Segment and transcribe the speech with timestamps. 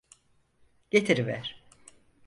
[0.91, 1.45] Getiriver!